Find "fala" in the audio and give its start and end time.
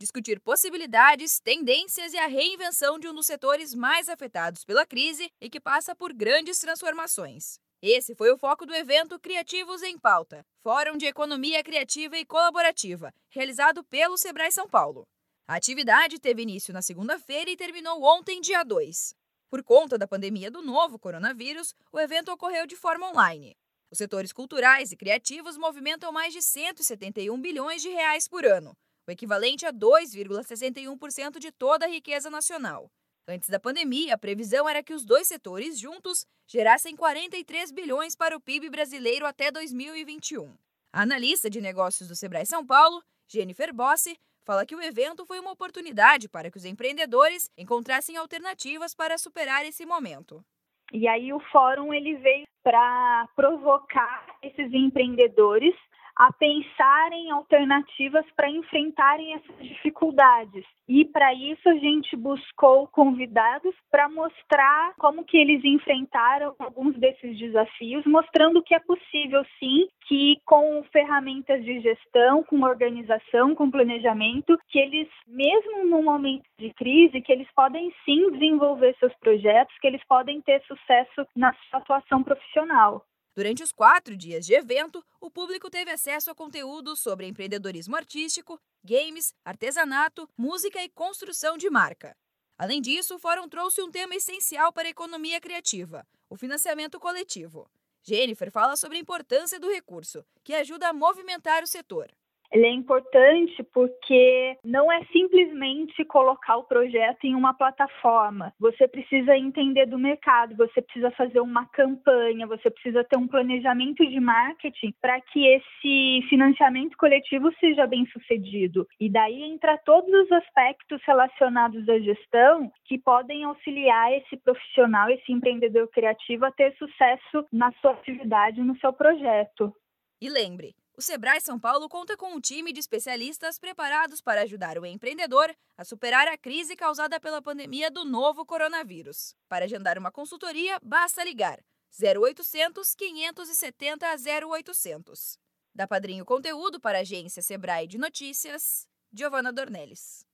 44.44-44.66, 98.50-98.76